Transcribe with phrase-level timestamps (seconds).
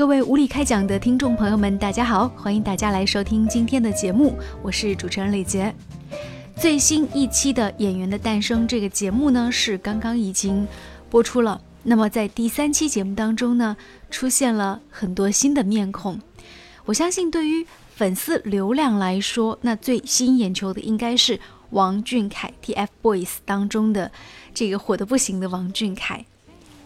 [0.00, 5.74] 各位无理开讲的听众朋友们，大家好，欢迎大家来收听今天的节目，我是主持人李杰。
[6.56, 10.66] 最新一期的《演员的诞生》这个节目呢，是刚刚已经
[11.10, 11.60] 播出了。
[11.82, 13.76] 那么在第三期节目当中呢，
[14.10, 16.18] 出现了很多新的面孔。
[16.86, 21.38] 我相信对于粉丝流量来说，那最吸引眼球的应该是
[21.72, 24.10] 王俊凯 TFBOYS 当中的
[24.54, 26.24] 这个火的不行的王俊凯。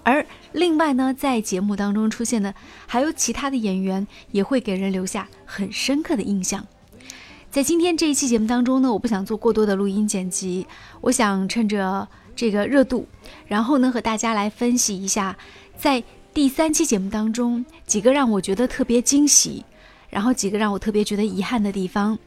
[0.04, 2.54] 而另外呢，在节目当中出现的
[2.86, 6.64] 还有其他的演员，也会给人留下很深刻的印象。
[7.50, 10.66] 在今天这一期节目当中呢，我不想做过多的录音剪辑，
[11.00, 12.06] 我想趁着
[12.36, 13.06] 这个热度，
[13.46, 15.36] 然后呢和大家来分析一下，
[15.76, 16.02] 在
[16.32, 19.64] 第三期节目当中几个让我觉得特别惊喜，
[20.10, 22.18] 然后几个让我特别觉得遗憾的地方。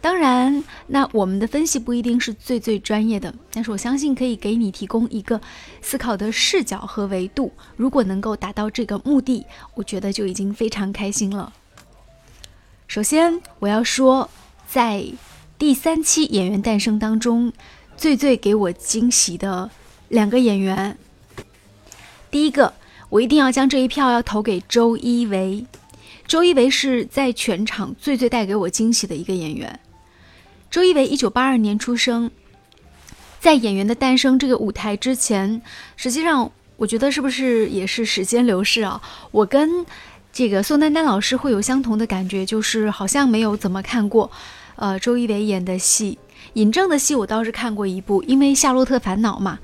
[0.00, 5.40] 当然，那我们的分析不一定是最最专业的，但是我相信可以给你提供一个
[5.82, 7.52] 思考的视角和维度。
[7.76, 11.52] 如果能够达到这个目的，我觉得就已经非常开心了。
[12.86, 14.30] 首先，我要说，
[14.68, 15.04] 在
[15.58, 17.52] 第三期《演员诞生》当中，
[17.96, 19.68] 最最给我惊喜的
[20.08, 20.96] 两个演员，
[22.30, 22.72] 第一个，
[23.10, 25.66] 我一定要将这一票要投给周一围。
[26.26, 29.80] 周一围是在全场最最带给我惊喜的一个演员。
[30.70, 32.30] 周一围一九八二年出生，
[33.40, 35.62] 在《演员的诞生》这个舞台之前，
[35.96, 39.00] 实际上我觉得是不是也是时间流逝啊？
[39.30, 39.86] 我跟
[40.30, 44.30] 这个宋丹丹老师会有相同的感觉，就是好像没有怎么看过，
[44.76, 46.18] 呃，周一围演的戏。
[46.52, 49.58] 尹正的戏我倒是看过一部，因为《夏洛特烦恼》嘛，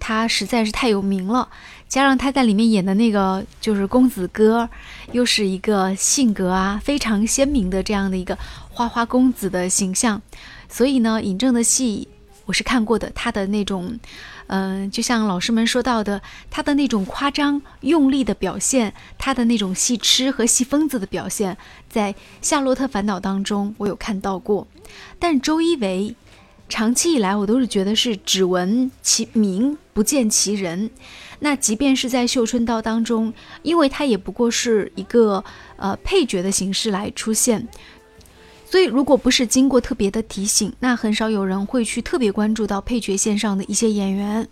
[0.00, 1.50] 他实在是太有名了，
[1.88, 4.68] 加上他在里面演的那个就是公子哥，
[5.12, 8.36] 又是一个性格啊非常鲜明的这样的一个
[8.70, 10.20] 花花公子的形象，
[10.68, 12.08] 所以呢，尹正的戏
[12.44, 13.98] 我是看过的，他的那种，
[14.48, 16.20] 嗯，就像老师们说到的，
[16.50, 21.56] 他的那种夸张用力的表现，他的那种戏痴和戏疯子的表现，
[21.88, 24.66] 在《夏洛特烦恼》当中我有看到过，
[25.18, 26.14] 但周一围。
[26.68, 30.90] 长期以来，我都是觉得是只闻其名不见其人。
[31.38, 33.32] 那即便是在《绣春刀》当中，
[33.62, 35.44] 因为他也不过是一个
[35.76, 37.68] 呃配角的形式来出现，
[38.64, 44.48] 所以如果不是经过特别的提醒，那很少有人会去特别关注到配角线上的一些演员。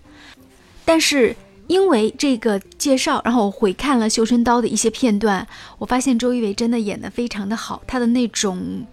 [0.84, 1.34] 但是
[1.66, 8.87] 因为这个介绍，然后我回看了《绣春刀》的一些片段，我发现周一围真的演得非常的好，他的那种。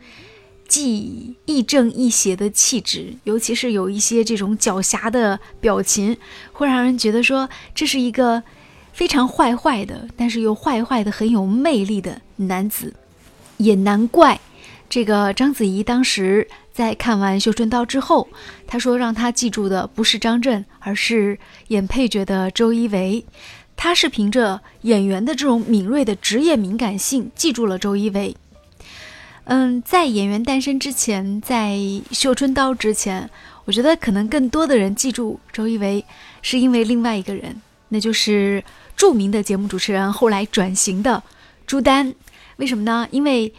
[0.72, 6.16] 既亦正亦邪的气质，尤其是有一些这种狡黠的表情，
[6.54, 8.42] 会让人觉得说这是一个
[8.94, 12.94] 非常坏坏的，但是又坏坏的很有魅力的男子。
[13.58, 14.40] 也难怪，
[14.90, 18.30] 这个章子怡当时在看完《绣春刀》之后，
[18.66, 23.26] 她说让她记住的不是张震，而是演配角的周一围。
[23.76, 28.38] 她是凭着演员的这种敏锐的职业敏感性记住了周一围。
[29.52, 31.78] 嗯，在演员诞生之前，在
[32.12, 33.30] 绣春刀之前，
[33.66, 36.06] 我觉得可能更多的人记住周一围，
[36.42, 38.64] 是因为另外一个人，那就是
[38.96, 41.22] 著名的节目主持人，后来转型的
[41.68, 42.16] 朱丹。
[42.56, 43.06] 为什么呢？
[43.12, 43.54] 因为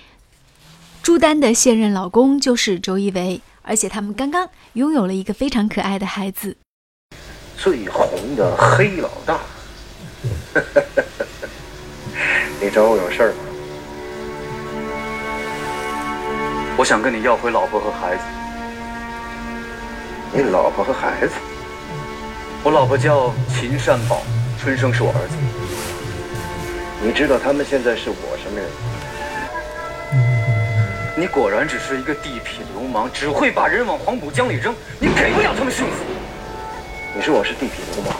[1.02, 6.56] 朱丹的现任老公就是周一围，而且他们刚刚拥有了一个非常可爱的孩子。
[7.58, 9.38] 最红的黑老大，
[12.62, 13.51] 你找我有事儿吗？
[16.82, 18.24] 我想跟你要回老婆和孩子。
[20.32, 21.34] 你老婆和孩子？
[22.64, 24.20] 我老婆叫秦善宝，
[24.60, 25.36] 春生是我儿子。
[27.00, 28.74] 你知道他们现在是我什么人吗？
[31.16, 34.74] 你果然只是一个地痞流氓，只会把人往黄浦江里扔。
[34.98, 35.92] 你给不了他们幸福。
[37.14, 38.12] 你说我是地痞流氓？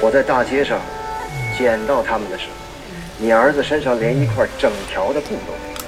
[0.00, 0.80] 我在大街上
[1.58, 2.63] 捡到他们的时候。
[3.16, 5.78] 你儿子身上连一块整条的布都没有，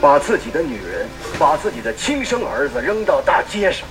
[0.00, 1.06] 把自己的女人，
[1.38, 3.86] 把自己的亲生儿子扔到大街上，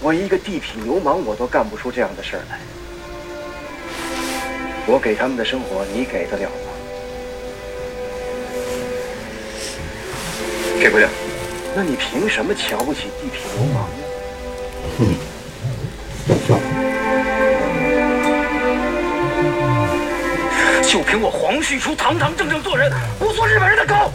[0.00, 2.58] 我一个地痞流氓，我都干不出这样的事儿来。
[4.86, 6.72] 我给他们的生活，你给得了吗？
[10.80, 11.08] 给不了。
[11.76, 13.88] 那你凭什么瞧不起地痞流氓
[20.92, 24.12] 就凭我黄旭初堂堂正正做人，不做日本人的狗。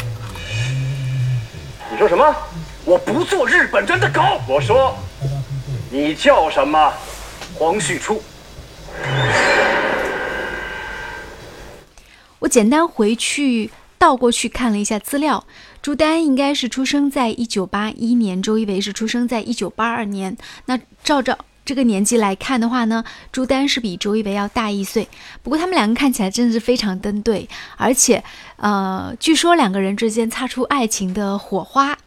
[1.89, 2.23] 你说什么？
[2.85, 4.21] 我不做日本人的狗。
[4.47, 4.95] 我说，
[5.89, 6.93] 你叫什么？
[7.55, 8.21] 黄旭初。
[12.37, 15.47] 我简单回去倒过去看了一下资料，
[15.81, 20.37] 朱丹应该是出生在一九八一年，周一围是出生在一九八二年。
[20.65, 25.05] 那照着这个年纪来看的话呢，朱丹是比周一围要大一岁。
[25.43, 28.23] 不过他们两个看起来真的是非常登对，而且，
[28.55, 31.97] 呃，据说两个人之间擦出爱情的火花。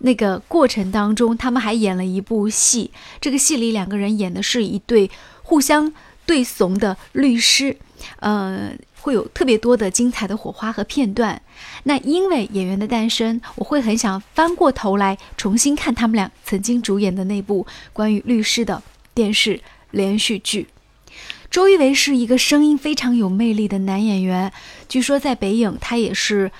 [0.00, 2.90] 那个过程当中，他们还演了一部戏，
[3.20, 5.08] 这个戏里两个人演的是一对
[5.44, 5.92] 互相
[6.26, 7.76] 对怂的律师，
[8.18, 8.72] 呃。
[9.00, 11.40] 会有特别多的精彩的火花和片段。
[11.84, 18.82] 那因为演员的诞生，我会很想翻过头来重新看他们俩曾经主演的那部关于律师的
[19.14, 19.60] 电视
[19.90, 20.66] 连续剧。
[21.50, 24.52] 周一围是一个声音非常有魅力的男演员，
[24.88, 26.52] 据说在北影他也是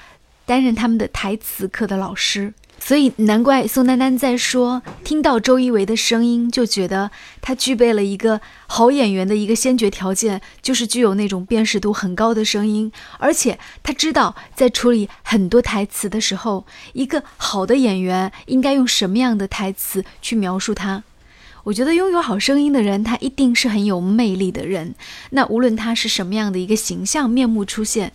[0.46, 2.54] 担任他们的台词课的老师。
[2.80, 7.10] 所以难怪宋丹丹在说，听到周一围的声音，就觉得
[7.42, 16.64] 他具备了一个好演员的一个先决条件，就是具有那种辨识度很高的声音，而且他知道在处理很多台词的时候，
[16.94, 21.02] 一个好的演员应该用什么样的台词去描述他。
[21.64, 24.94] 我觉得拥有好声音的人，他一定是很有魅力的人。
[25.30, 28.12] 那无论他是什么样的一个形象面目出现，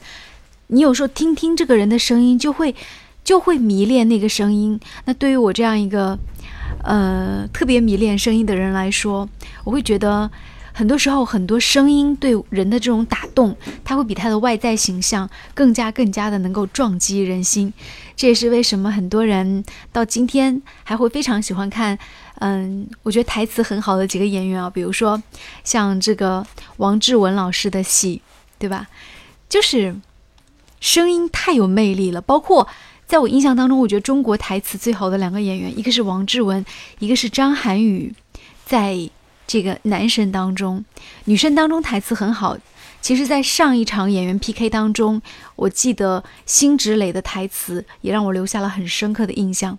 [0.68, 2.74] 你有时候听听这个人的声音，就会。
[3.24, 4.80] 就会迷恋那个声音。
[5.06, 6.18] 那对于我这样一个，
[6.84, 9.28] 呃，特别迷恋声音的人来说，
[9.64, 10.30] 我会觉得
[10.74, 13.56] 很多时候很多声音对人的这种打动，
[13.86, 17.72] 它会比它的外在形象更加更加的能够撞击人心。
[18.16, 21.98] 这也是为什么很多人到今天还会非常喜欢看，
[22.40, 25.22] 嗯，我觉得台词很好的几个演员啊，比如说
[25.64, 26.46] 像这个
[26.78, 28.22] 王志文老师的戏，
[28.60, 28.88] 对吧？
[29.48, 29.96] 就是
[30.80, 32.68] 声音太有魅力了，包括。
[33.14, 36.66] 在我印象当中，我觉得中国台词最好的两个演员，一个是王志文，
[36.98, 38.12] 一个是张涵予。
[38.66, 39.08] 在
[39.46, 40.84] 这个男神当中，
[41.26, 42.58] 女生当中台词很好。
[43.04, 45.22] 其实，在上一场演员 PK 当中，
[45.56, 49.78] 我记得辛芷蕾的台词也让我留下了很深刻的印象。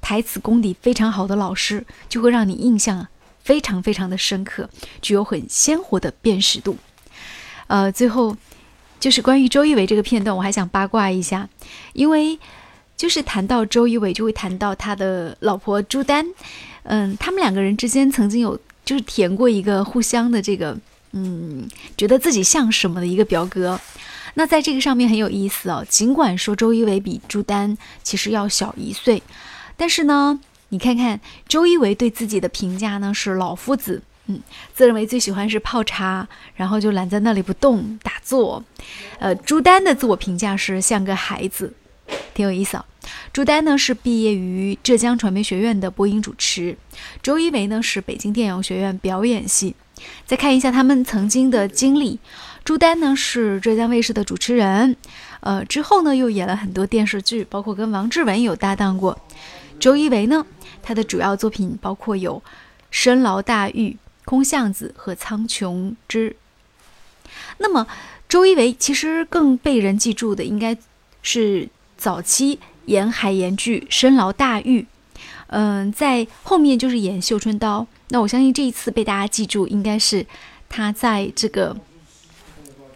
[0.00, 3.08] 台词功底非常好的老师，就会让你印象
[3.42, 4.70] 非常非常的深刻，
[5.02, 6.76] 具有很鲜活的辨识度。
[7.66, 8.36] 呃，最后
[9.00, 11.48] 就是关于周一围这个片段，我还想八卦一下，
[11.92, 12.38] 因为。
[12.98, 16.26] 就是谈到周一围，就会谈到他的老婆朱丹，
[16.82, 20.76] 嗯，他们两个人之间曾经有就是填过一个互相的这个，
[21.12, 23.80] 嗯，觉得自己像什么的一个表格。
[24.34, 25.86] 那在这个上面很有意思哦。
[25.88, 29.22] 尽管说周一围比朱丹其实要小一岁，
[29.76, 30.40] 但是呢，
[30.70, 34.40] 你看看周一围对自己的评价呢是老夫子，嗯，
[34.74, 38.64] 自认为最喜欢是泡茶，然后就懒在那里不动打坐。
[39.20, 41.72] 呃，朱丹的自我评价是像个孩子。
[42.38, 42.84] 挺有意思啊，
[43.32, 46.78] 朱丹呢是毕业于浙江传媒学院的播音主持，
[47.20, 49.74] 周一围呢是北京电影学院表演系。
[50.24, 52.20] 再看一下他们曾经的经历，
[52.62, 54.94] 朱丹呢是浙江卫视的主持人，
[55.40, 59.18] 呃之后呢又演了很多电视剧，包括跟王志文有搭档过。
[59.80, 60.46] 周一围呢，
[60.80, 62.40] 他的主要作品包括有
[62.92, 63.90] 《深牢大狱》
[64.24, 66.30] 《空巷子》和《苍穹之》。
[67.58, 67.88] 那么
[68.28, 70.78] 周一围其实更被人记住的应该
[71.20, 71.68] 是。
[71.98, 74.82] 早期演海盐剧《深牢大狱》，
[75.48, 77.80] 嗯，在后面就是演《绣春刀》。
[78.10, 80.24] 那我相信这一次被大家记住，应该是
[80.68, 81.76] 他在这个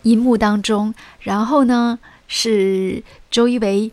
[0.05, 3.91] 银幕当中，然后呢是周一围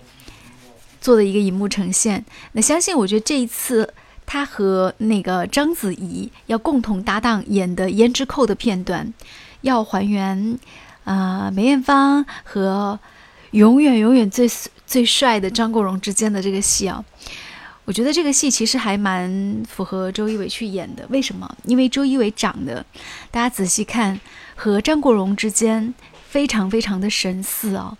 [1.01, 2.23] 做的一个银幕呈现。
[2.53, 3.93] 那相信我觉得这一次
[4.25, 9.11] 他和那个章子怡要共同搭档演的《胭脂扣》的片段，
[9.61, 10.57] 要还原
[11.03, 12.99] 啊梅艳芳和
[13.51, 14.49] 永远永远最。
[14.89, 17.05] 最帅的张国荣之间的这个戏啊，
[17.85, 21.05] 我觉得这个戏其实还蛮符合周一围去演的。
[21.11, 21.47] 为什么？
[21.65, 22.83] 因为周一围长得，
[23.29, 24.19] 大家仔细看，
[24.55, 25.93] 和张国荣之间
[26.27, 27.95] 非常非常的神似啊。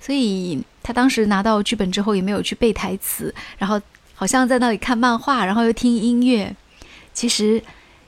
[0.00, 3.78] 所以他当时拿到剧本之后，也没有去背台词，然后
[4.14, 6.56] 好像在那里看漫画，然后又听音乐。
[7.12, 7.62] 其实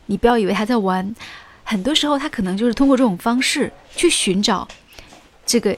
[0.06, 1.14] 你不要以为他在玩，
[1.62, 4.66] 很多时候他可能就是通过这种方式去寻找
[5.44, 5.76] 这个。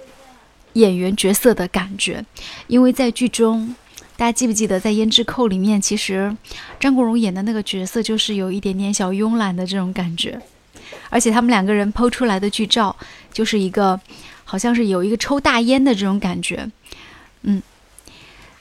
[0.77, 2.25] 演员角色的感觉，
[2.67, 3.75] 因为在剧中，
[4.17, 6.35] 大家记不记得在《胭脂扣》里面，其实
[6.79, 10.39] 张国荣演的那个角色就是有一点点小慵懒的这种感觉，
[11.09, 12.95] 而且他们两个人剖出来的剧照，
[13.33, 13.99] 就是一个
[14.45, 16.71] 好像是有一个抽大烟的这种感觉。
[17.43, 17.63] 嗯，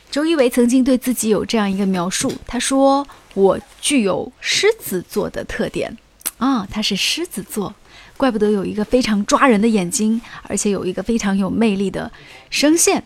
[0.09, 3.05] 周一围曾经对自己有这样一个描述，他说
[3.35, 5.97] ：“我具有狮子座的特点
[6.37, 7.75] 啊，他是狮子座。”
[8.17, 12.11] 怪不得有一个非常抓人的眼睛，而且有一个非常有魅力的
[12.49, 13.03] 声线。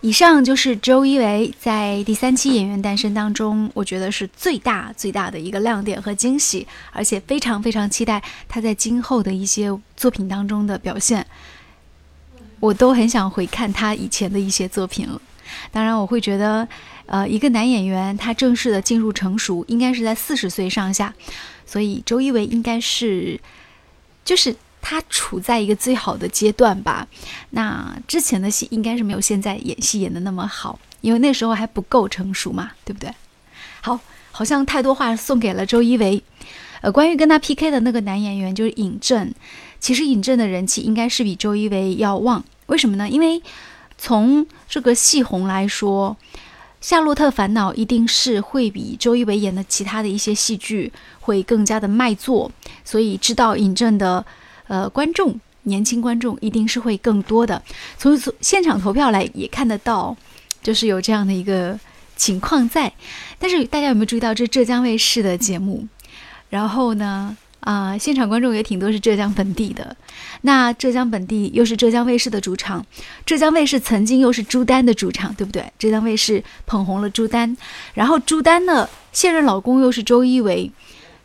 [0.00, 11.24] 以上就是周一围在第三期演员诞生当中，我觉得是最大最大的一个亮点和惊喜，而且非常非常期待他在今后的一些作品当中的表现。
[12.58, 15.20] 我都很想回看他以前的一些作品了。
[15.70, 16.66] 当然，我会觉得
[17.06, 21.14] 呃，一个男演员他正式的进入成熟，应该是在四十岁上下，
[21.64, 23.38] 所以周一围应该是，
[24.24, 27.06] 就是他处在一个最好的阶段吧。
[27.50, 33.12] 那之前的戏应该是没有现在演戏演的那么好，因为那时候还不够成熟嘛，对不对？
[33.80, 33.98] 好，
[34.30, 36.22] 好像太多话送给了周一围。
[36.80, 39.32] 呃，关于跟他 PK 的那个男演员就是尹正，
[39.78, 43.08] 其实尹正的人气应该是比周一围要旺，为什么呢？
[43.08, 43.40] 因为
[43.98, 46.16] 从这个戏红来说，
[46.82, 52.50] 《夏洛特烦恼》一定是会比周一围演的其他的一些戏剧会更加的卖座，
[52.84, 54.26] 所以知道尹正的
[54.66, 57.62] 呃观众，年轻观众一定是会更多的。
[57.96, 60.14] 从现场投票来也看得到，
[60.60, 61.78] 就是有这样的一个
[62.16, 62.92] 情况在。
[63.38, 65.86] 但是大家有没有注意到，这浙江卫视的节目？
[66.50, 69.96] 然后呢，啊，现场观众也挺多是浙江本地的。
[70.42, 72.84] 那浙江本地又是浙江卫视的主场，
[73.24, 75.64] 浙江卫视曾经又是朱丹的主场，对不对？
[75.78, 77.56] 浙江卫视捧红了朱丹，
[77.94, 80.70] 然后朱丹的现任老公又是周一围，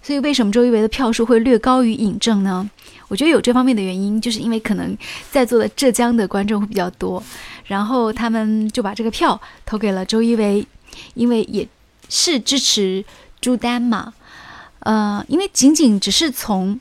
[0.04, 2.70] 所以为什么周一围的票数会略高于尹正呢？
[3.08, 4.96] 我觉得有这方面的原因，就是因为可能
[5.32, 7.24] 在座的浙江的观众会比较多，
[7.66, 10.64] 然后他们就把这个票投给了周一围，
[11.16, 11.68] 因为也
[12.10, 13.04] 是支持
[13.42, 14.14] 朱丹嘛。
[14.80, 16.80] 呃，因为仅仅只是从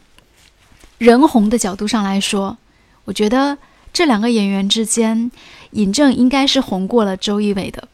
[0.98, 2.56] 人红的角度上来说，
[3.04, 3.58] 我觉得
[3.92, 5.30] 这两个演员之间，
[5.72, 7.88] 尹正应该是红过了周一围的。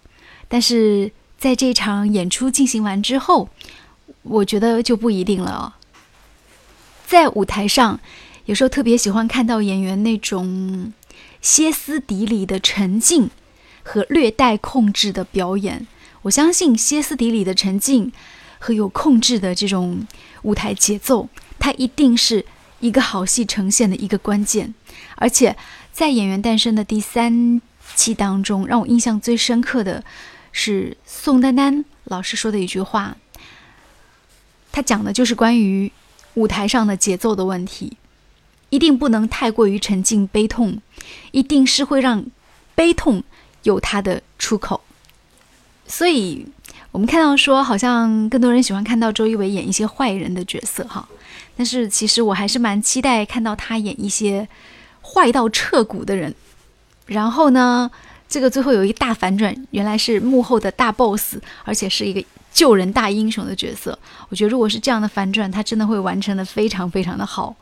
[0.49, 3.49] 但是在这场演出进行完之后，
[4.23, 5.77] 我觉得就不一定了。
[7.07, 7.99] 在舞台上，
[8.45, 10.93] 有时候特别喜欢看到演员那种
[11.41, 13.31] 歇斯底里的沉静
[13.83, 15.87] 和略带控制的表演。
[16.23, 18.13] 我相信歇斯底里的沉静。
[18.63, 20.07] 和有控制的这种
[20.43, 21.29] 舞台节奏，
[21.59, 22.47] 它一定是
[22.79, 24.73] 一个好戏呈现的一个关键。
[25.17, 25.57] 而且
[25.93, 27.61] 在《演员诞生》的第三
[27.97, 30.05] 期当中，让我印象最深刻的
[30.53, 33.17] 是宋丹丹老师说的一句话，
[34.71, 35.91] 他讲的就是关于
[36.35, 37.97] 舞台上的节奏的问题，
[38.71, 40.81] 一定不能太过于沉浸悲痛，
[41.33, 42.25] 一定是会让
[42.77, 43.25] 悲痛
[43.65, 44.83] 有它的出口。
[45.89, 46.47] 所以。
[46.93, 51.09] 我们看到说，好像更多人喜欢看到周一围演一些坏人的角色哈，
[51.57, 54.47] 但是其实我还是蛮期待看到他演一些
[55.03, 56.35] 坏到彻骨的人。
[57.07, 57.91] 然后呢，
[58.29, 62.23] 这个最后有一个大反转，原来是幕后的大 boss，而且是一个
[62.53, 63.99] 救人大英雄的角色。
[64.29, 67.57] 我觉得如果是这样的反转，他真的会完成的非常非常的好，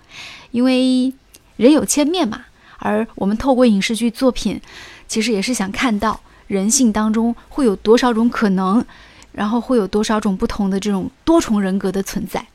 [0.50, 1.12] 因为
[1.56, 2.46] 人有千面嘛，
[2.78, 4.60] 而我们透过影视剧作品，
[5.06, 8.84] 其实也是想看到人性当中会有多少种可能。
[9.32, 12.46] 然后会有多少种不同的这种多重人格的存在？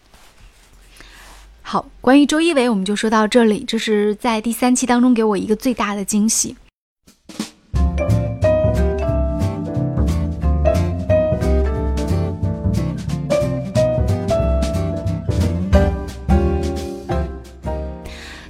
[1.62, 3.64] 好，关于周一围，我们就说到这里。
[3.64, 6.56] 这是在第三期当中给我一个最大的惊喜。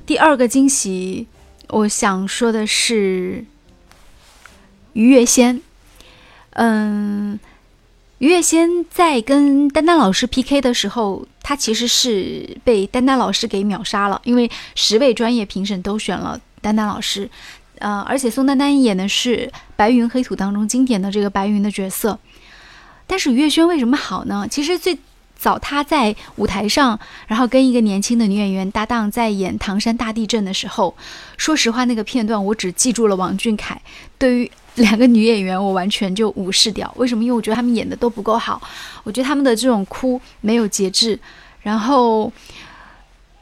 [0.06, 1.28] 第二个惊喜，
[1.70, 3.46] 我想说的是
[4.94, 5.62] 于月仙。
[6.52, 7.40] 嗯。
[8.20, 17.30] 于月仙在跟丹丹老师 PK 的时候，他其实是被丹丹老师给秒杀了，因为十位专业评审都选了丹丹老师，
[17.80, 22.18] 呃，而且宋丹丹演的是《白云黑土》当中经典的这个白云的角色。
[23.06, 24.48] 但是于月轩为什么好呢？
[24.50, 24.98] 其实最
[25.38, 30.96] 早他在舞台上，然后跟一个年轻的女演员搭档在演《唐山大地震》的时候，
[31.36, 33.80] 说实话，那个片段我只记住了王俊凯。
[34.18, 34.52] 对于
[34.84, 36.94] 两个女演员，我完全就无视掉。
[36.98, 37.24] 为什么？
[37.24, 38.62] 因为我觉得他们演的都不够好。
[39.04, 41.18] 我觉得他们的这种哭没有节制，
[41.62, 42.32] 然后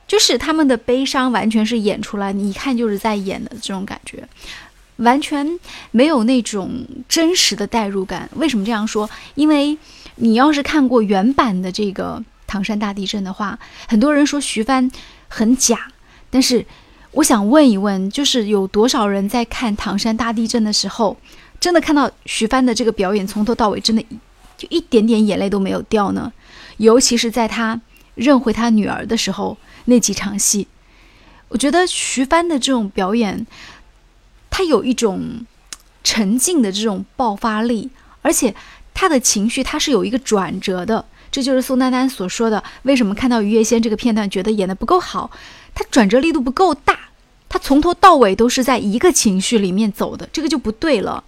[0.08, 4.24] 就是他们的悲伤完全是演出来，你一看就是在演的这种感觉，
[4.98, 5.60] 完全
[5.90, 8.30] 没有那种真实的代入感。
[8.36, 9.10] 为什么这样说？
[9.34, 9.76] 因为
[10.18, 14.92] 你要是看过原版的这个《唐山大地震》的话，很多人说徐帆
[15.28, 15.88] 很假，
[16.30, 16.64] 但是。
[17.14, 21.16] 我想问一问，就是有多少人在看唐山大地震的时候，
[21.60, 24.04] 真的看到徐帆的这个表演从头到尾，真的
[24.58, 26.34] 就一点点眼泪都没有掉呢？
[26.78, 27.80] 尤其是在他
[28.16, 29.56] 认回他女儿的时候
[29.86, 30.68] 那几场戏，
[31.50, 33.46] 我觉得徐帆的这种表演，
[34.50, 35.46] 他有一种
[36.04, 37.92] 沉静的这种爆发力，
[38.24, 38.56] 而且
[38.96, 41.06] 他的情绪他是有一个转折的。
[41.32, 45.32] 这就是宋丹丹所说的，为什么看到于月仙这个片段觉得演的不够好，
[45.76, 46.98] 他转折力度不够大。
[47.50, 51.24] 他从头到尾都是在一个情绪里面走的，这个就不对了。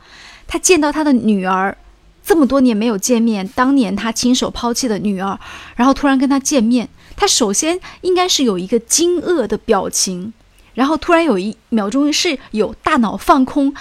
[0.48, 1.78] 他见到他的女儿，
[2.26, 5.40] 这么多年没有见面，当年他亲手抛弃的女儿，
[5.76, 10.34] 然后突然跟他见面，他首先应该是有一个惊愕的表情，
[10.74, 13.72] 然后突然有一秒钟是有大脑放空，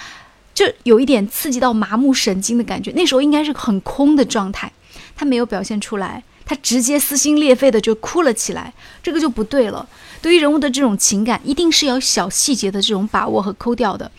[0.53, 2.91] 就有一点刺激到麻木神经的感觉。
[2.91, 4.71] 那时候应该是很空的状态，
[5.15, 9.89] 他没有表现出来，他直接撕心裂肺的就哭了起来，这个就不对了。
[10.25, 14.09] 对于人物的这种情感，一定是有小细节的这种把握和抠掉的。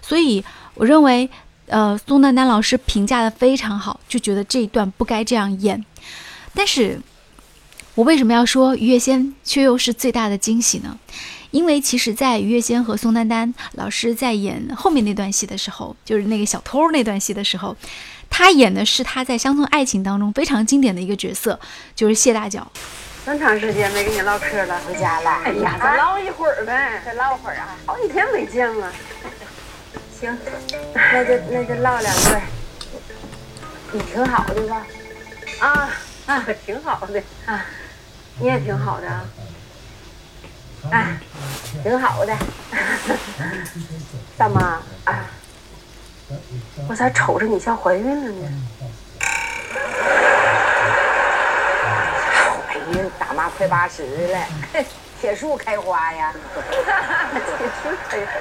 [0.00, 0.44] 所以
[0.74, 1.28] 我认为，
[1.66, 5.84] 呃，宋丹丹老师评价的非常好，就觉得这一段不该这样演。
[6.54, 7.00] 但是，
[7.96, 10.96] 我为什么要说于月仙却又是最大的惊喜呢？
[11.50, 17.76] 因为其实，在于月仙和宋丹丹老师在演后面那段戏的时候，就是那个小偷那段戏的时候，
[18.30, 21.58] 他演的是他在《乡村爱情》当中非常经典的一个角色，
[21.96, 22.70] 就是谢大脚。
[23.28, 25.30] 那长时间没跟你唠嗑了，回家了。
[25.44, 28.92] 哎呀，再唠一会儿呗，再唠会儿啊，好几天没见了。
[30.18, 30.38] 行，
[30.94, 32.30] 那就那就唠两句。
[33.90, 34.86] 你挺好的吧？
[35.60, 35.90] 啊
[36.26, 37.64] 啊，挺好的啊，
[38.38, 39.24] 你也挺好的啊。
[40.92, 41.18] 哎，
[41.82, 42.32] 挺好的，
[44.38, 45.26] 大妈，啊，
[46.88, 48.48] 我咋瞅着你像怀孕了呢？
[52.68, 54.38] 怀孕，大妈快八十了，
[55.18, 56.30] 铁树开花呀！
[57.32, 57.42] 铁
[57.82, 58.32] 树开花，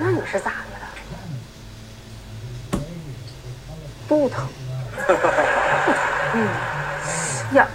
[0.00, 0.88] 那你是咋的了？
[4.08, 4.48] 肚疼。
[6.34, 6.48] 嗯，
[7.54, 7.68] 呀，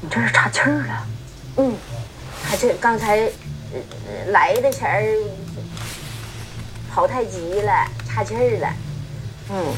[0.00, 1.06] 你这是岔气儿了。
[1.58, 1.76] 嗯，
[2.50, 3.30] 他这刚才
[4.30, 5.04] 来的前儿
[6.92, 8.68] 跑太急了，岔气儿了。
[9.50, 9.72] 嗯，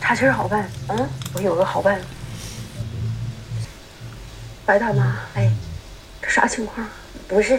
[0.00, 0.66] 岔气儿好办。
[0.88, 2.06] 嗯，我有个好办法。
[4.68, 5.50] 白大妈，哎，
[6.20, 6.86] 这啥情况？
[7.26, 7.58] 不是，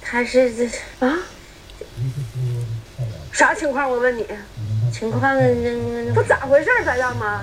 [0.00, 0.66] 他是这
[1.04, 1.18] 啊？
[3.32, 3.90] 啥情况？
[3.90, 4.24] 我问你。
[4.92, 5.20] 情况
[6.14, 7.42] 不咋回事，白大妈。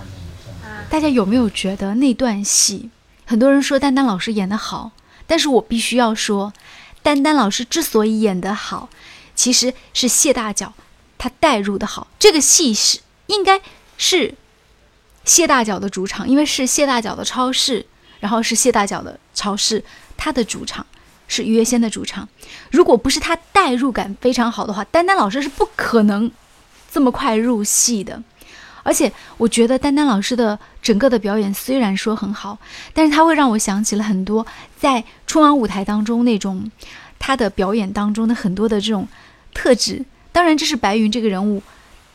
[0.89, 2.89] 大家有没有觉得那段戏？
[3.25, 4.91] 很多人说丹丹老师演的好，
[5.27, 6.53] 但是我必须要说，
[7.03, 8.87] 丹丹老师之所以演的好，
[9.35, 10.71] 其实是谢大脚
[11.17, 12.07] 他带入的好。
[12.17, 13.59] 这个戏是应该
[13.97, 14.35] 是
[15.25, 17.85] 谢大脚的主场，因为是谢大脚的超市，
[18.19, 19.83] 然后是谢大脚的超市，
[20.17, 20.85] 他的主场
[21.27, 22.27] 是于月仙的主场。
[22.71, 26.29] 如果不是他代入感非常好的话，丹丹老师是不可能
[26.91, 28.21] 这么快入戏的。
[28.81, 32.57] 而且我觉得丹丹老师的整个的表演虽然说很好，
[32.93, 34.45] 但是他会让我想起了很多
[34.77, 36.71] 在春晚舞台当中那种
[37.19, 39.07] 他的表演当中的很多的这种
[39.53, 40.03] 特质。
[40.31, 41.61] 当然，这是白云这个人物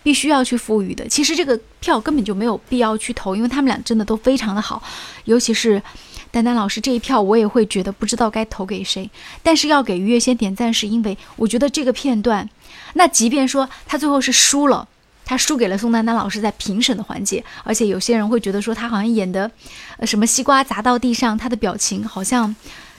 [0.05, 1.09] 必须要去赋予的。
[1.09, 4.81] 其实这个票根本就没有必要去投，因为他们俩真的都非常的好。
[5.25, 5.83] 尤其是
[6.31, 9.11] 丹丹老师这一票，我也会觉得不知道该投给谁。
[9.43, 12.49] 但是要给于月仙点赞，是因为我觉得这个片段，
[12.93, 14.87] 那即便说他最后是输了。
[15.27, 19.51] 他输给了宋丹丹老师在评审的环节，而且有些人会觉得说他好像演的，
[19.97, 22.55] 呃，什么西瓜砸到地上，他的表情好像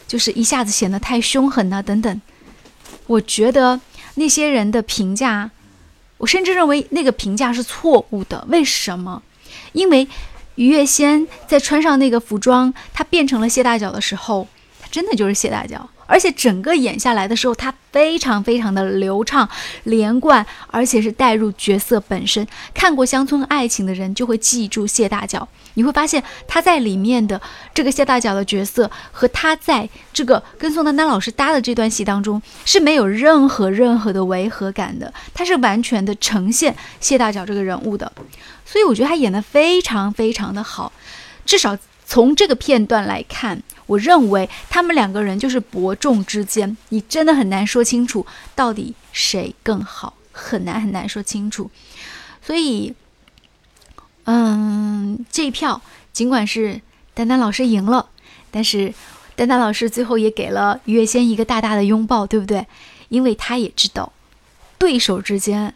[0.07, 2.19] 就是一下子显得太凶狠啊等等。
[3.05, 3.79] 我觉得
[4.15, 5.51] 那些人的评价，
[6.17, 8.45] 我甚至认为那个评价是错误的。
[8.49, 9.21] 为什么？
[9.73, 10.07] 因为
[10.55, 14.47] 于月仙在穿上那个服装，她变成了谢大脚的时候，
[14.81, 15.89] 她真的就是谢大脚。
[16.07, 19.47] 而且整个演下来的时候，他非常非常的流畅、
[19.83, 22.45] 连贯，而且是带入角色本身。
[22.73, 27.41] 看过《乡村爱情》的人就会记住谢大脚，你会发现他在里面的
[27.73, 38.11] 这个谢大脚的角色和他在这个跟宋丹丹老师搭的这段戏当中是没有任何任何的违和感的，他是完全的呈现谢大脚这个人物的。
[38.65, 40.91] 所以我觉得他演的非常非常的好，
[41.45, 43.61] 至少从这个片段来看。
[43.87, 51.69] 我认为他们两个人就是伯仲之间，你真的很难说清楚到底谁更好，很难很难说清楚。
[52.41, 52.93] 所以，
[54.25, 56.81] 嗯，这一票尽管是
[57.13, 58.09] 丹丹老师赢了，
[58.51, 58.93] 但是
[59.35, 62.65] 丹丹老师最后也给了于月仙一个大大的拥抱，对不对？
[63.09, 64.11] 因为他也知道，
[64.79, 65.73] 对手之间，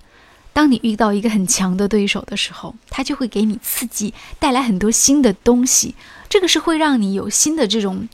[0.60, 5.96] 当你遇到一个很强的对手的时候，他就会给你刺激，带来很多新的东西。
[6.28, 8.06] 这个是会让你有新的这种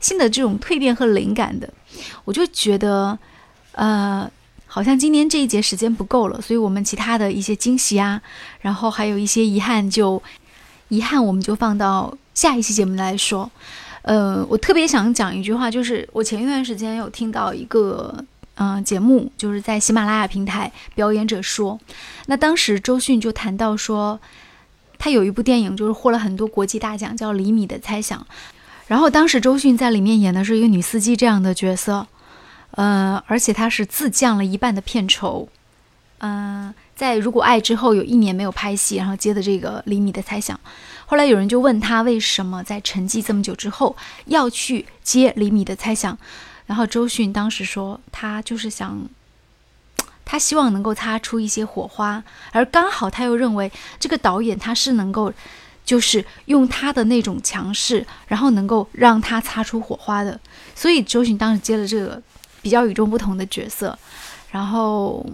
[0.00, 1.68] 新的这种蜕变和灵感的，
[2.24, 3.18] 我就觉得，
[3.72, 4.26] 呃，
[4.66, 8.22] 好像今天这一节时间不够了，所以我们其他的一些惊喜啊，
[8.62, 10.22] 然后还有一些遗憾，就
[10.88, 13.50] 遗憾我们就放到下一期节目来说。
[14.00, 18.24] 呃，我特别想讲一句话，就是我前一段时间有听到一个
[18.56, 21.78] 嗯节目，就是在喜马拉雅平台表演者说，
[22.26, 24.20] 那当时周迅就谈到说。
[24.96, 28.18] 他有一部电影，就是获了很多国际大奖，叫《厘米的猜想》。
[28.86, 32.06] 然后当时周迅在里面演的是一个女司机这样的角色，
[32.70, 35.48] 呃，而且她是自降了一半的片酬。
[36.18, 40.56] 嗯，在《如果爱》之后有一年没有拍戏，然后接的这个《厘米的猜想》。
[41.04, 43.94] 后来有人就问他为什么在沉寂这么久之后
[44.26, 46.14] 要去接《厘米的猜想》，
[46.66, 49.06] 然后周迅当时说他就是想
[50.24, 55.32] 他希望能够擦出一些火花，而刚好他又认为这个导演他是能够，
[55.84, 60.40] 就是用他的那种强势，然后能够让他擦出火花的。
[60.74, 62.20] 所以周迅当时接了这个
[62.62, 63.96] 比较与众不同的角色，
[64.50, 65.24] 然后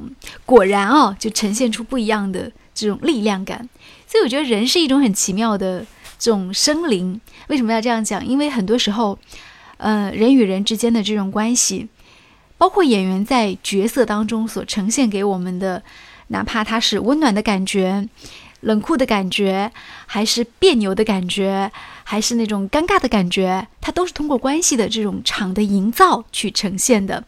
[0.45, 3.69] 果然哦，就呈现出不一样的这种力量感。
[4.09, 5.87] 所以我觉得人是一种很奇妙的
[6.19, 7.21] 这种生灵。
[7.47, 8.27] 为什么要这样讲？
[8.27, 9.17] 因为很多时候，
[9.81, 11.89] 呃，人与人之间的这种关系。
[12.57, 15.83] 包括演员在角色当中所呈现给我们的，
[16.29, 18.07] 哪怕他是温暖的感觉、
[18.61, 19.73] 冷酷的感觉，
[20.05, 21.73] 还是别扭的感觉，
[22.05, 27.25] 还是那种尴尬的感觉，它都是通过关系的这种场的营造去呈现的。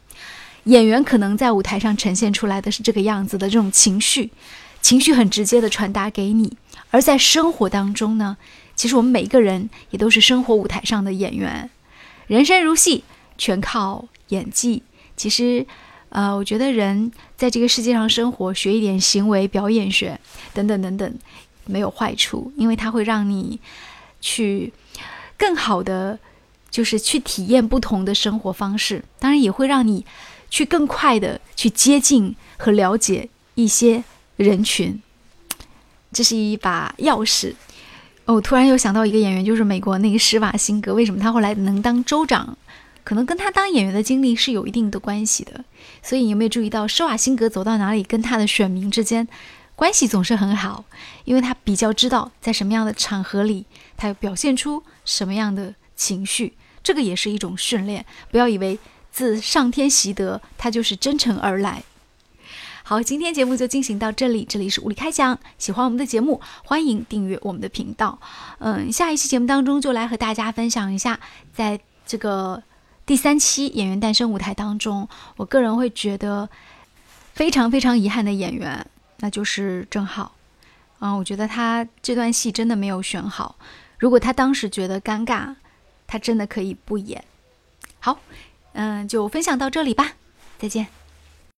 [0.65, 4.31] 演员可能在舞台上呈现出来的是这个样子的这种情绪，
[4.83, 6.59] 情绪很直接的传达给你。
[6.91, 8.37] 而在生活当中呢，
[8.77, 11.71] 其实我们每一个人也都是生活舞台上的演员，
[12.27, 13.05] 人生如戏，
[13.37, 14.83] 全靠演技。
[15.17, 15.67] 其实，
[16.09, 20.19] 呃，我觉得人在这个世界上生活，学一点行为表演学
[20.55, 21.19] 等等等等，
[21.67, 23.61] 没有坏处，因为它会让你
[24.21, 24.73] 去
[25.37, 26.19] 更好的，
[26.71, 29.05] 就是去体验不同的生活方式。
[29.19, 30.05] 当然，也会让你
[30.49, 34.03] 去更快的去接近和了解一些
[34.37, 35.01] 人群。
[36.13, 37.55] 这是一把钥匙。
[38.25, 42.57] 哦，突然又想到一个演员，就是美国那个施瓦辛格，为什么他后来能当州长？
[43.05, 45.65] 可能跟他当演员的经历是有一定的关系的，
[46.05, 49.27] 所以你有没有注意到施瓦辛格走到哪里，跟他的选民之间
[49.75, 50.85] 关系总是很好，
[51.25, 58.07] 因为他比较知道在什么样的场合里，他要表现出什么样的情绪，这个也是一种训练。
[58.31, 58.79] 不要以为
[59.11, 61.83] 自上天习得，他就是真诚而来。
[62.85, 65.39] 好，今天节目就进行到这里，这里是物理开讲。
[65.59, 68.19] 喜欢我们的节目，欢迎订阅我们的频道。
[68.59, 71.19] 嗯，下一期节目当中就来和大家分享一下，
[71.53, 72.63] 在这个。
[73.05, 76.49] 第三期演员诞生舞台当中，我个人会觉得
[77.35, 78.87] 非常非常遗憾的演员，
[79.19, 80.33] 那就是郑浩。
[81.01, 83.57] 嗯，我觉得他这段戏真的没有选好。
[83.99, 85.57] 如果他当时觉得尴尬，
[86.07, 87.25] 他真的可以不演。
[87.99, 88.21] 好，
[88.75, 90.13] 嗯，就分享到这里吧，
[90.61, 91.02] 再见。